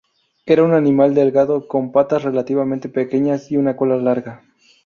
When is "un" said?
0.63-0.73